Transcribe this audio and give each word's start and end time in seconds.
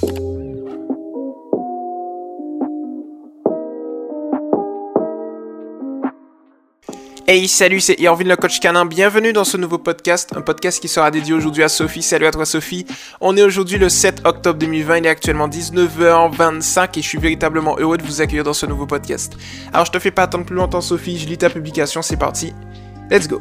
Hey, 0.00 0.06
salut, 7.48 7.80
c'est 7.80 7.98
Irvin 7.98 8.24
le 8.24 8.36
coach 8.36 8.60
canin. 8.60 8.86
Bienvenue 8.86 9.32
dans 9.32 9.42
ce 9.42 9.56
nouveau 9.56 9.78
podcast, 9.78 10.30
un 10.36 10.40
podcast 10.40 10.80
qui 10.80 10.86
sera 10.86 11.10
dédié 11.10 11.34
aujourd'hui 11.34 11.64
à 11.64 11.68
Sophie. 11.68 12.02
Salut 12.02 12.26
à 12.26 12.30
toi 12.30 12.46
Sophie. 12.46 12.86
On 13.20 13.36
est 13.36 13.42
aujourd'hui 13.42 13.78
le 13.78 13.88
7 13.88 14.22
octobre 14.24 14.60
2020, 14.60 14.98
il 14.98 15.06
est 15.06 15.08
actuellement 15.08 15.48
19h25 15.48 16.96
et 16.96 17.02
je 17.02 17.08
suis 17.08 17.18
véritablement 17.18 17.76
heureux 17.78 17.98
de 17.98 18.04
vous 18.04 18.20
accueillir 18.20 18.44
dans 18.44 18.52
ce 18.52 18.66
nouveau 18.66 18.86
podcast. 18.86 19.36
Alors 19.72 19.86
je 19.86 19.90
te 19.90 19.98
fais 19.98 20.12
pas 20.12 20.22
attendre 20.22 20.44
plus 20.44 20.54
longtemps 20.54 20.80
Sophie, 20.80 21.18
je 21.18 21.26
lis 21.26 21.38
ta 21.38 21.50
publication, 21.50 22.02
c'est 22.02 22.16
parti. 22.16 22.54
Let's 23.10 23.26
go. 23.26 23.40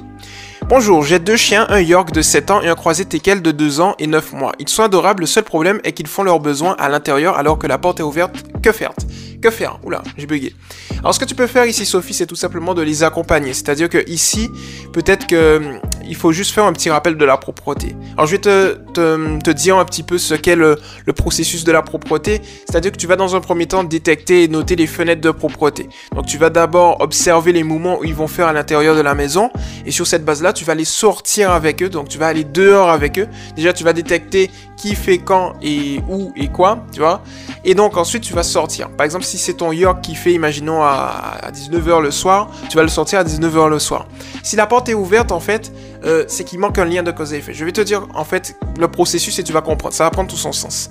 Bonjour, 0.65 1.03
j'ai 1.03 1.19
deux 1.19 1.37
chiens, 1.37 1.65
un 1.69 1.79
York 1.79 2.11
de 2.11 2.21
7 2.21 2.51
ans 2.51 2.61
et 2.61 2.67
un 2.67 2.75
croisé 2.75 3.05
teckel 3.05 3.41
de 3.41 3.51
2 3.51 3.79
ans 3.79 3.95
et 3.99 4.07
9 4.07 4.33
mois. 4.33 4.51
Ils 4.59 4.67
sont 4.67 4.83
adorables, 4.83 5.21
le 5.21 5.27
seul 5.27 5.43
problème 5.43 5.79
est 5.83 5.93
qu'ils 5.93 6.07
font 6.07 6.23
leurs 6.23 6.41
besoins 6.41 6.75
à 6.77 6.89
l'intérieur 6.89 7.37
alors 7.37 7.57
que 7.57 7.67
la 7.67 7.77
porte 7.77 8.01
est 8.01 8.03
ouverte. 8.03 8.35
Que 8.61 8.71
faire? 8.71 8.91
Que 9.41 9.49
faire? 9.49 9.79
Oula, 9.83 10.03
j'ai 10.17 10.25
bugué. 10.25 10.53
Alors 10.99 11.13
ce 11.13 11.19
que 11.19 11.25
tu 11.25 11.35
peux 11.35 11.47
faire 11.47 11.65
ici 11.65 11.85
Sophie, 11.85 12.13
c'est 12.13 12.25
tout 12.25 12.35
simplement 12.35 12.73
de 12.73 12.81
les 12.81 13.03
accompagner. 13.03 13.53
C'est-à-dire 13.53 13.87
que 13.87 14.03
ici, 14.09 14.49
peut-être 14.91 15.27
que 15.27 15.57
hum, 15.57 15.79
il 16.07 16.15
faut 16.15 16.31
juste 16.31 16.53
faire 16.53 16.65
un 16.65 16.73
petit 16.73 16.89
rappel 16.89 17.17
de 17.17 17.25
la 17.25 17.37
propreté. 17.37 17.95
Alors 18.13 18.25
je 18.25 18.31
vais 18.31 18.41
te, 18.41 18.77
te, 18.93 19.51
dire 19.51 19.77
un 19.77 19.85
petit 19.85 20.03
peu 20.03 20.17
ce 20.17 20.33
qu'est 20.33 20.55
le, 20.55 20.77
processus 21.15 21.63
de 21.63 21.71
la 21.71 21.81
propreté. 21.81 22.41
C'est-à-dire 22.69 22.91
que 22.91 22.97
tu 22.97 23.07
vas 23.07 23.15
dans 23.15 23.35
un 23.35 23.41
premier 23.41 23.65
temps 23.65 23.83
détecter 23.83 24.43
et 24.43 24.47
noter 24.47 24.75
les 24.75 24.87
fenêtres 24.87 25.21
de 25.21 25.31
propreté. 25.31 25.89
Donc 26.15 26.25
tu 26.25 26.37
vas 26.37 26.49
d'abord 26.49 27.01
observer 27.01 27.51
les 27.51 27.63
mouvements 27.63 27.99
où 27.99 28.03
ils 28.03 28.15
vont 28.15 28.27
faire 28.27 28.47
à 28.47 28.53
l'intérieur 28.53 28.95
de 28.95 29.01
la 29.01 29.15
maison. 29.15 29.49
Et 29.85 29.91
sur 29.91 30.07
cette 30.07 30.25
base-là, 30.25 30.53
tu 30.53 30.65
vas 30.65 30.75
les 30.75 30.85
sortir 30.85 31.51
avec 31.51 31.81
eux. 31.83 31.89
Donc 31.89 32.09
tu 32.09 32.17
vas 32.17 32.27
aller 32.27 32.43
dehors 32.43 32.89
avec 32.89 33.19
eux. 33.19 33.27
Déjà, 33.55 33.73
tu 33.73 33.83
vas 33.83 33.93
détecter 33.93 34.49
qui 34.77 34.95
fait 34.95 35.17
quand 35.17 35.53
et 35.61 35.99
où 36.07 36.31
et 36.35 36.47
quoi. 36.47 36.85
Et 37.65 37.73
donc 37.73 37.97
ensuite, 37.97 38.23
tu 38.23 38.33
vas 38.33 38.43
sortir. 38.43 38.89
Par 38.91 39.05
exemple, 39.05 39.25
si 39.25 39.37
c'est 39.37 39.55
ton 39.55 39.71
York 39.71 40.01
qui 40.01 40.15
fait, 40.15 40.31
imaginons, 40.31 40.83
à, 40.83 41.39
19h 41.51 42.01
le 42.01 42.11
soir, 42.11 42.49
tu 42.69 42.77
vas 42.77 42.83
le 42.83 42.89
sortir 42.89 43.19
à 43.19 43.23
19h 43.23 43.69
le 43.69 43.79
soir. 43.79 44.07
Si 44.43 44.55
la 44.55 44.67
porte 44.67 44.87
est 44.89 44.93
ouverte, 44.93 45.31
en 45.31 45.39
fait, 45.39 45.71
euh, 46.05 46.25
c'est 46.27 46.43
qu'il 46.43 46.59
manque 46.59 46.77
un 46.77 46.85
lien 46.85 47.03
de 47.03 47.11
cause 47.11 47.33
à 47.33 47.37
effet. 47.37 47.53
Je 47.53 47.65
vais 47.65 47.71
te 47.71 47.81
dire, 47.81 48.07
en 48.13 48.23
fait, 48.23 48.55
le 48.79 48.87
processus 48.87 49.37
et 49.39 49.43
tu 49.43 49.53
vas 49.53 49.61
comprendre. 49.61 49.93
Ça 49.93 50.03
va 50.03 50.11
prendre 50.11 50.29
tout 50.29 50.37
son 50.37 50.51
sens. 50.51 50.89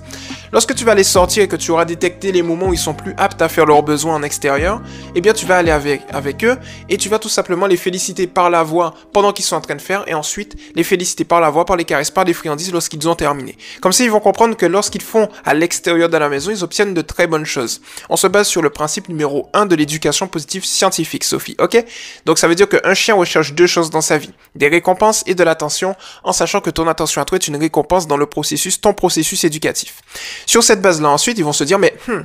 Lorsque 0.51 0.75
tu 0.75 0.85
vas 0.85 0.95
les 0.95 1.03
sortir 1.03 1.43
et 1.43 1.47
que 1.47 1.55
tu 1.55 1.71
auras 1.71 1.85
les 2.23 2.41
moments 2.41 2.67
où 2.67 2.73
ils 2.73 2.79
sont 2.79 2.93
plus 2.93 3.13
aptes 3.17 3.41
à 3.41 3.49
faire 3.49 3.65
leurs 3.65 3.83
besoins 3.83 4.15
en 4.15 4.23
extérieur, 4.23 4.81
eh 5.15 5.21
bien, 5.21 5.33
tu 5.33 5.45
vas 5.45 5.57
aller 5.57 5.71
avec, 5.71 6.01
avec 6.11 6.43
eux 6.43 6.57
et 6.89 6.97
tu 6.97 7.09
vas 7.09 7.19
tout 7.19 7.29
simplement 7.29 7.67
les 7.67 7.77
féliciter 7.77 8.27
par 8.27 8.49
la 8.49 8.63
voix 8.63 8.93
pendant 9.13 9.31
qu'ils 9.33 9.45
sont 9.45 9.55
en 9.55 9.61
train 9.61 9.75
de 9.75 9.81
faire 9.81 10.03
et 10.07 10.13
ensuite 10.13 10.55
les 10.75 10.83
féliciter 10.83 11.23
par 11.23 11.39
la 11.39 11.49
voix, 11.49 11.65
par 11.65 11.75
les 11.75 11.85
caresses, 11.85 12.11
par 12.11 12.25
des 12.25 12.33
friandises 12.33 12.71
lorsqu'ils 12.71 13.07
ont 13.07 13.15
terminé. 13.15 13.57
Comme 13.81 13.91
ça, 13.91 14.03
ils 14.03 14.11
vont 14.11 14.19
comprendre 14.19 14.55
que 14.55 14.65
lorsqu'ils 14.65 15.01
font 15.01 15.29
à 15.45 15.53
l'extérieur 15.53 16.09
de 16.09 16.17
la 16.17 16.29
maison, 16.29 16.51
ils 16.51 16.63
obtiennent 16.63 16.93
de 16.93 17.01
très 17.01 17.27
bonnes 17.27 17.45
choses. 17.45 17.81
On 18.09 18.17
se 18.17 18.27
base 18.27 18.47
sur 18.47 18.61
le 18.61 18.69
principe 18.69 19.09
numéro 19.09 19.49
1 19.53 19.65
de 19.65 19.75
l'éducation 19.75 20.27
positive 20.27 20.65
scientifique, 20.65 21.23
Sophie, 21.23 21.55
ok? 21.59 21.83
Donc 22.25 22.39
ça 22.39 22.47
veut 22.47 22.55
dire 22.55 22.67
qu'un 22.69 22.93
chien 22.93 23.15
recherche 23.15 23.53
deux 23.53 23.67
choses 23.67 23.89
dans 23.89 24.01
sa 24.01 24.17
vie, 24.17 24.33
des 24.55 24.67
récompenses 24.67 25.23
et 25.27 25.35
de 25.35 25.43
l'attention, 25.43 25.95
en 26.23 26.33
sachant 26.33 26.61
que 26.61 26.69
ton 26.69 26.87
attention 26.87 27.21
à 27.21 27.25
toi 27.25 27.37
est 27.37 27.47
une 27.47 27.57
récompense 27.57 28.07
dans 28.07 28.17
le 28.17 28.25
processus, 28.25 28.81
ton 28.81 28.93
processus 28.93 29.43
éducatif. 29.43 30.01
Sur 30.45 30.63
cette 30.63 30.81
base-là, 30.81 31.09
ensuite, 31.09 31.37
ils 31.37 31.43
vont 31.43 31.53
se 31.53 31.63
dire, 31.63 31.79
mais 31.79 31.93
hmm, 32.07 32.23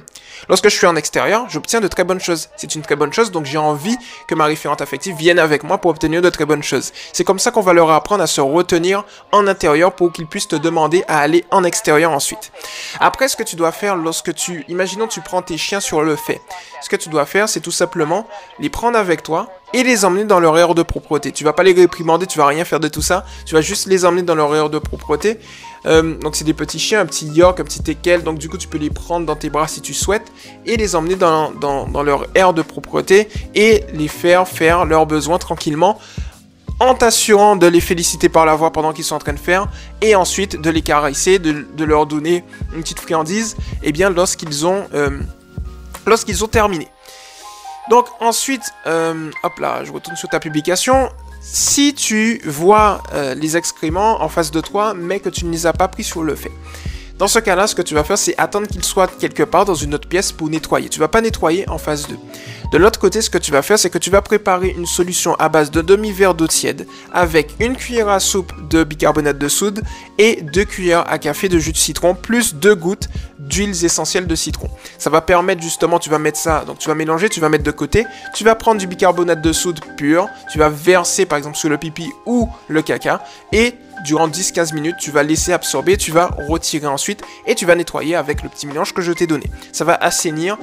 lorsque 0.48 0.68
je 0.68 0.76
suis 0.76 0.86
en 0.86 0.96
extérieur, 0.96 1.46
j'obtiens 1.48 1.80
de 1.80 1.88
très 1.88 2.04
bonnes 2.04 2.20
choses. 2.20 2.48
C'est 2.56 2.74
une 2.74 2.82
très 2.82 2.96
bonne 2.96 3.12
chose, 3.12 3.30
donc 3.30 3.44
j'ai 3.44 3.58
envie 3.58 3.96
que 4.28 4.34
ma 4.34 4.44
référente 4.44 4.80
affective 4.80 5.16
vienne 5.16 5.38
avec 5.38 5.64
moi 5.64 5.78
pour 5.78 5.90
obtenir 5.90 6.22
de 6.22 6.30
très 6.30 6.44
bonnes 6.44 6.62
choses. 6.62 6.92
C'est 7.12 7.24
comme 7.24 7.38
ça 7.38 7.50
qu'on 7.50 7.60
va 7.60 7.72
leur 7.72 7.90
apprendre 7.90 8.22
à 8.22 8.26
se 8.26 8.40
retenir 8.40 9.04
en 9.32 9.46
intérieur 9.46 9.92
pour 9.94 10.12
qu'ils 10.12 10.26
puissent 10.26 10.48
te 10.48 10.56
demander 10.56 11.04
à 11.08 11.18
aller 11.18 11.44
en 11.50 11.64
extérieur 11.64 12.12
ensuite. 12.12 12.52
Après, 13.00 13.28
ce 13.28 13.36
que 13.36 13.42
tu 13.42 13.56
dois 13.56 13.72
faire 13.72 13.96
lorsque 13.96 14.34
tu, 14.34 14.64
imaginons 14.68 15.06
tu 15.06 15.20
prends 15.20 15.42
tes 15.42 15.58
chiens 15.58 15.80
sur 15.80 16.02
le 16.02 16.16
fait. 16.16 16.40
Ce 16.82 16.88
que 16.88 16.96
tu 16.96 17.08
dois 17.08 17.26
faire, 17.26 17.48
c'est 17.48 17.60
tout 17.60 17.70
simplement 17.70 18.26
les 18.58 18.70
prendre 18.70 18.98
avec 18.98 19.22
toi 19.22 19.48
et 19.72 19.82
les 19.82 20.04
emmener 20.04 20.24
dans 20.24 20.40
leur 20.40 20.56
aire 20.58 20.74
de 20.74 20.82
propreté. 20.82 21.32
Tu 21.32 21.44
vas 21.44 21.52
pas 21.52 21.62
les 21.62 21.72
réprimander, 21.72 22.26
tu 22.26 22.38
vas 22.38 22.46
rien 22.46 22.64
faire 22.64 22.80
de 22.80 22.88
tout 22.88 23.02
ça. 23.02 23.24
Tu 23.46 23.54
vas 23.54 23.60
juste 23.60 23.86
les 23.86 24.04
emmener 24.04 24.22
dans 24.22 24.34
leur 24.34 24.54
aire 24.54 24.70
de 24.70 24.78
propreté. 24.78 25.38
Euh, 25.86 26.16
donc 26.18 26.36
c'est 26.36 26.44
des 26.44 26.54
petits 26.54 26.78
chiens, 26.78 27.00
un 27.00 27.06
petit 27.06 27.26
York, 27.26 27.58
un 27.60 27.64
petit 27.64 27.82
Teckel. 27.82 28.22
Donc 28.22 28.38
du 28.38 28.48
coup 28.48 28.58
tu 28.58 28.68
peux 28.68 28.78
les 28.78 28.90
prendre 28.90 29.26
dans 29.26 29.36
tes 29.36 29.50
bras 29.50 29.68
si 29.68 29.80
tu 29.80 29.94
souhaites 29.94 30.30
et 30.66 30.76
les 30.76 30.94
emmener 30.94 31.16
dans, 31.16 31.52
leur 32.04 32.26
aire 32.34 32.52
de 32.52 32.62
propreté 32.62 33.28
et 33.54 33.84
les 33.94 34.08
faire 34.08 34.46
faire 34.46 34.84
leurs 34.84 35.06
besoins 35.06 35.38
tranquillement 35.38 35.98
en 36.80 36.94
t'assurant 36.94 37.54
de 37.54 37.66
les 37.66 37.80
féliciter 37.80 38.28
par 38.28 38.44
la 38.44 38.56
voix 38.56 38.72
pendant 38.72 38.92
qu'ils 38.92 39.04
sont 39.04 39.14
en 39.14 39.20
train 39.20 39.34
de 39.34 39.38
faire, 39.38 39.68
et 40.00 40.16
ensuite 40.16 40.60
de 40.60 40.68
les 40.68 40.82
caresser, 40.82 41.38
de, 41.38 41.84
leur 41.84 42.06
donner 42.06 42.42
une 42.74 42.82
petite 42.82 42.98
friandise, 42.98 43.56
et 43.84 43.88
eh 43.88 43.92
bien 43.92 44.10
lorsqu'ils 44.10 44.66
ont, 44.66 44.84
euh, 44.92 45.20
lorsqu'ils 46.06 46.42
ont 46.42 46.48
terminé. 46.48 46.88
Donc 47.90 48.06
ensuite, 48.20 48.62
euh, 48.86 49.30
hop 49.42 49.58
là, 49.58 49.84
je 49.84 49.92
retourne 49.92 50.16
sur 50.16 50.28
ta 50.28 50.40
publication. 50.40 51.10
Si 51.40 51.94
tu 51.94 52.40
vois 52.44 53.02
euh, 53.12 53.34
les 53.34 53.56
excréments 53.56 54.22
en 54.22 54.28
face 54.28 54.52
de 54.52 54.60
toi, 54.60 54.94
mais 54.94 55.18
que 55.18 55.28
tu 55.28 55.44
ne 55.44 55.50
les 55.50 55.66
as 55.66 55.72
pas 55.72 55.88
pris 55.88 56.04
sur 56.04 56.22
le 56.22 56.36
fait. 56.36 56.52
Dans 57.18 57.28
ce 57.28 57.38
cas-là, 57.38 57.66
ce 57.66 57.74
que 57.74 57.82
tu 57.82 57.94
vas 57.94 58.04
faire, 58.04 58.18
c'est 58.18 58.34
attendre 58.38 58.66
qu'ils 58.66 58.84
soient 58.84 59.06
quelque 59.06 59.42
part 59.42 59.64
dans 59.64 59.74
une 59.74 59.94
autre 59.94 60.08
pièce 60.08 60.32
pour 60.32 60.48
nettoyer. 60.48 60.88
Tu 60.88 60.98
vas 60.98 61.08
pas 61.08 61.20
nettoyer 61.20 61.68
en 61.68 61.78
face 61.78 62.08
d'eux. 62.08 62.18
De 62.72 62.78
l'autre 62.78 62.98
côté, 62.98 63.20
ce 63.20 63.28
que 63.28 63.36
tu 63.36 63.52
vas 63.52 63.60
faire, 63.60 63.78
c'est 63.78 63.90
que 63.90 63.98
tu 63.98 64.08
vas 64.08 64.22
préparer 64.22 64.74
une 64.76 64.86
solution 64.86 65.34
à 65.34 65.50
base 65.50 65.70
de 65.70 65.82
demi-verre 65.82 66.34
d'eau 66.34 66.46
tiède 66.46 66.86
avec 67.12 67.54
une 67.60 67.76
cuillère 67.76 68.08
à 68.08 68.18
soupe 68.18 68.50
de 68.70 68.82
bicarbonate 68.82 69.36
de 69.36 69.48
soude 69.48 69.82
et 70.16 70.40
deux 70.40 70.64
cuillères 70.64 71.04
à 71.10 71.18
café 71.18 71.50
de 71.50 71.58
jus 71.58 71.72
de 71.72 71.76
citron 71.76 72.14
plus 72.14 72.54
deux 72.54 72.74
gouttes 72.74 73.08
d'huiles 73.38 73.84
essentielles 73.84 74.26
de 74.26 74.34
citron. 74.34 74.70
Ça 74.96 75.10
va 75.10 75.20
permettre 75.20 75.62
justement, 75.62 75.98
tu 75.98 76.08
vas 76.08 76.18
mettre 76.18 76.38
ça, 76.38 76.64
donc 76.66 76.78
tu 76.78 76.88
vas 76.88 76.94
mélanger, 76.94 77.28
tu 77.28 77.40
vas 77.40 77.50
mettre 77.50 77.64
de 77.64 77.70
côté, 77.70 78.06
tu 78.34 78.42
vas 78.42 78.54
prendre 78.54 78.80
du 78.80 78.86
bicarbonate 78.86 79.42
de 79.42 79.52
soude 79.52 79.80
pur, 79.98 80.28
tu 80.50 80.58
vas 80.58 80.70
verser 80.70 81.26
par 81.26 81.36
exemple 81.36 81.58
sur 81.58 81.68
le 81.68 81.76
pipi 81.76 82.10
ou 82.24 82.48
le 82.68 82.80
caca 82.80 83.22
et 83.52 83.74
durant 84.04 84.28
10-15 84.28 84.74
minutes, 84.74 84.96
tu 84.98 85.10
vas 85.10 85.22
laisser 85.22 85.52
absorber, 85.52 85.96
tu 85.96 86.12
vas 86.12 86.26
retirer 86.48 86.86
ensuite 86.86 87.22
et 87.46 87.54
tu 87.54 87.66
vas 87.66 87.74
nettoyer 87.74 88.16
avec 88.16 88.42
le 88.42 88.48
petit 88.48 88.66
mélange 88.66 88.92
que 88.92 89.02
je 89.02 89.12
t'ai 89.12 89.26
donné. 89.26 89.44
Ça 89.72 89.84
va 89.84 89.94
assainir, 89.94 90.58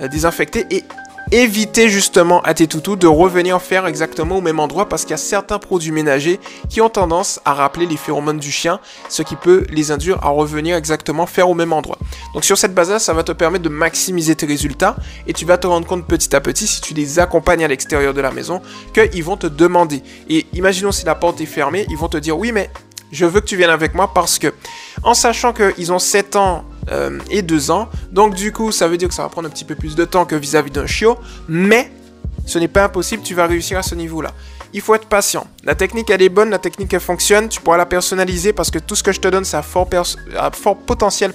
euh, 0.00 0.08
désinfecter 0.08 0.66
et 0.70 0.84
éviter 1.30 1.88
justement 1.88 2.40
à 2.42 2.54
tes 2.54 2.66
toutous 2.66 2.96
de 2.96 3.06
revenir 3.06 3.60
faire 3.60 3.86
exactement 3.86 4.38
au 4.38 4.40
même 4.40 4.60
endroit 4.60 4.88
parce 4.88 5.02
qu'il 5.02 5.10
y 5.10 5.14
a 5.14 5.18
certains 5.18 5.58
produits 5.58 5.92
ménagers 5.92 6.40
qui 6.68 6.80
ont 6.80 6.88
tendance 6.88 7.40
à 7.44 7.54
rappeler 7.54 7.86
les 7.86 7.96
phéromones 7.96 8.38
du 8.38 8.50
chien, 8.50 8.80
ce 9.08 9.22
qui 9.22 9.36
peut 9.36 9.66
les 9.70 9.90
induire 9.90 10.24
à 10.24 10.28
revenir 10.28 10.76
exactement 10.76 11.26
faire 11.26 11.48
au 11.48 11.54
même 11.54 11.72
endroit. 11.72 11.98
Donc 12.34 12.44
sur 12.44 12.56
cette 12.56 12.74
base-là, 12.74 12.98
ça 12.98 13.12
va 13.12 13.22
te 13.22 13.32
permettre 13.32 13.64
de 13.64 13.68
maximiser 13.68 14.34
tes 14.34 14.46
résultats 14.46 14.96
et 15.26 15.32
tu 15.32 15.44
vas 15.44 15.58
te 15.58 15.66
rendre 15.66 15.86
compte 15.86 16.06
petit 16.06 16.34
à 16.34 16.40
petit 16.40 16.66
si 16.66 16.80
tu 16.80 16.94
les 16.94 17.18
accompagnes 17.18 17.64
à 17.64 17.68
l'extérieur 17.68 18.14
de 18.14 18.20
la 18.20 18.30
maison 18.30 18.62
qu'ils 18.94 19.24
vont 19.24 19.36
te 19.36 19.46
demander. 19.46 20.02
Et 20.28 20.46
imaginons 20.54 20.92
si 20.92 21.04
la 21.04 21.14
porte 21.14 21.40
est 21.40 21.46
fermée, 21.46 21.86
ils 21.90 21.96
vont 21.96 22.08
te 22.08 22.18
dire 22.18 22.38
oui 22.38 22.52
mais 22.52 22.70
je 23.12 23.24
veux 23.26 23.40
que 23.40 23.46
tu 23.46 23.56
viennes 23.56 23.70
avec 23.70 23.94
moi 23.94 24.12
parce 24.12 24.38
que 24.38 24.52
en 25.02 25.14
sachant 25.14 25.52
qu'ils 25.52 25.92
ont 25.92 25.98
7 25.98 26.36
ans 26.36 26.64
euh, 26.90 27.18
et 27.30 27.42
2 27.42 27.70
ans. 27.70 27.88
Donc 28.12 28.34
du 28.34 28.52
coup, 28.52 28.72
ça 28.72 28.88
veut 28.88 28.96
dire 28.96 29.08
que 29.08 29.14
ça 29.14 29.22
va 29.22 29.28
prendre 29.28 29.48
un 29.48 29.50
petit 29.50 29.64
peu 29.64 29.74
plus 29.74 29.94
de 29.94 30.04
temps 30.04 30.24
que 30.24 30.36
vis-à-vis 30.36 30.70
d'un 30.70 30.86
chiot, 30.86 31.18
mais 31.48 31.90
ce 32.46 32.58
n'est 32.58 32.68
pas 32.68 32.84
impossible, 32.84 33.22
tu 33.22 33.34
vas 33.34 33.46
réussir 33.46 33.78
à 33.78 33.82
ce 33.82 33.94
niveau-là 33.94 34.32
il 34.72 34.80
faut 34.80 34.94
être 34.94 35.06
patient. 35.06 35.46
La 35.64 35.74
technique, 35.74 36.10
elle 36.10 36.22
est 36.22 36.28
bonne, 36.28 36.50
la 36.50 36.58
technique, 36.58 36.92
elle 36.92 37.00
fonctionne. 37.00 37.48
Tu 37.48 37.60
pourras 37.60 37.76
la 37.76 37.86
personnaliser 37.86 38.52
parce 38.52 38.70
que 38.70 38.78
tout 38.78 38.94
ce 38.94 39.02
que 39.02 39.12
je 39.12 39.20
te 39.20 39.28
donne, 39.28 39.44
ça 39.44 39.58
a 39.58 39.62
fort, 39.62 39.88
potentiel 40.76 41.32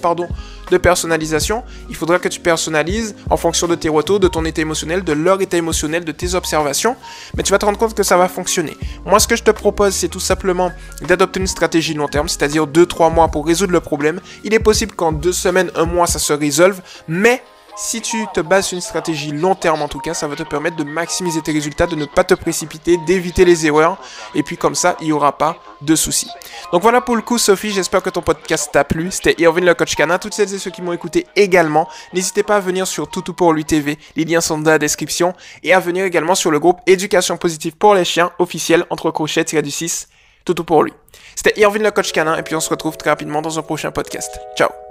de 0.70 0.78
personnalisation. 0.78 1.62
Il 1.90 1.96
faudra 1.96 2.18
que 2.18 2.28
tu 2.28 2.40
personnalises 2.40 3.14
en 3.30 3.36
fonction 3.36 3.66
de 3.66 3.74
tes 3.74 3.88
retours, 3.88 4.20
de 4.20 4.28
ton 4.28 4.44
état 4.44 4.62
émotionnel, 4.62 5.04
de 5.04 5.12
leur 5.12 5.40
état 5.40 5.56
émotionnel, 5.56 6.04
de 6.04 6.12
tes 6.12 6.34
observations. 6.34 6.96
Mais 7.36 7.42
tu 7.42 7.50
vas 7.50 7.58
te 7.58 7.66
rendre 7.66 7.78
compte 7.78 7.94
que 7.94 8.02
ça 8.02 8.16
va 8.16 8.28
fonctionner. 8.28 8.76
Moi, 9.04 9.20
ce 9.20 9.28
que 9.28 9.36
je 9.36 9.42
te 9.42 9.50
propose, 9.50 9.94
c'est 9.94 10.08
tout 10.08 10.20
simplement 10.20 10.72
d'adopter 11.02 11.40
une 11.40 11.46
stratégie 11.46 11.94
long 11.94 12.08
terme, 12.08 12.28
c'est-à-dire 12.28 12.66
2-3 12.66 13.12
mois 13.12 13.28
pour 13.28 13.46
résoudre 13.46 13.72
le 13.72 13.80
problème. 13.80 14.20
Il 14.42 14.54
est 14.54 14.58
possible 14.58 14.92
qu'en 14.94 15.12
2 15.12 15.32
semaines, 15.32 15.70
1 15.74 15.84
mois, 15.84 16.06
ça 16.06 16.18
se 16.18 16.32
résolve, 16.32 16.80
mais 17.08 17.42
si 17.76 18.00
tu 18.00 18.26
te 18.32 18.40
bases 18.40 18.66
sur 18.66 18.76
une 18.76 18.80
stratégie 18.80 19.32
long 19.32 19.54
terme 19.54 19.82
en 19.82 19.88
tout 19.88 19.98
cas, 19.98 20.14
ça 20.14 20.28
va 20.28 20.36
te 20.36 20.42
permettre 20.42 20.76
de 20.76 20.84
maximiser 20.84 21.42
tes 21.42 21.52
résultats, 21.52 21.86
de 21.86 21.96
ne 21.96 22.04
pas 22.04 22.24
te 22.24 22.34
précipiter, 22.34 22.96
d'éviter 22.98 23.44
les 23.44 23.66
erreurs. 23.66 23.98
Et 24.34 24.42
puis 24.42 24.56
comme 24.56 24.74
ça, 24.74 24.96
il 25.00 25.06
n'y 25.06 25.12
aura 25.12 25.36
pas 25.36 25.56
de 25.80 25.96
soucis. 25.96 26.30
Donc 26.72 26.82
voilà 26.82 27.00
pour 27.00 27.16
le 27.16 27.22
coup 27.22 27.38
Sophie, 27.38 27.70
j'espère 27.70 28.02
que 28.02 28.10
ton 28.10 28.22
podcast 28.22 28.70
t'a 28.72 28.84
plu. 28.84 29.10
C'était 29.10 29.34
Irvin 29.38 29.62
le 29.62 29.74
coach 29.74 29.94
canin. 29.94 30.18
Toutes 30.18 30.34
celles 30.34 30.54
et 30.54 30.58
ceux 30.58 30.70
qui 30.70 30.82
m'ont 30.82 30.92
écouté 30.92 31.26
également, 31.36 31.88
n'hésitez 32.12 32.42
pas 32.42 32.56
à 32.56 32.60
venir 32.60 32.86
sur 32.86 33.08
Toutou 33.08 33.34
pour 33.34 33.52
lui 33.52 33.64
TV. 33.64 33.98
Les 34.16 34.24
liens 34.24 34.40
sont 34.40 34.58
dans 34.58 34.70
la 34.70 34.78
description. 34.78 35.34
Et 35.62 35.72
à 35.72 35.80
venir 35.80 36.04
également 36.04 36.34
sur 36.34 36.50
le 36.50 36.58
groupe 36.58 36.78
Éducation 36.86 37.36
positive 37.36 37.76
pour 37.76 37.94
les 37.94 38.04
chiens 38.04 38.30
officiel 38.38 38.84
entre 38.90 39.10
crochets 39.10 39.44
du 39.44 39.70
6 39.70 40.08
Toutou 40.44 40.64
pour 40.64 40.82
lui. 40.82 40.92
C'était 41.34 41.58
Irvin 41.60 41.80
le 41.80 41.90
coach 41.90 42.12
canin 42.12 42.36
et 42.36 42.42
puis 42.42 42.54
on 42.54 42.60
se 42.60 42.70
retrouve 42.70 42.96
très 42.96 43.10
rapidement 43.10 43.42
dans 43.42 43.58
un 43.58 43.62
prochain 43.62 43.90
podcast. 43.90 44.38
Ciao 44.56 44.83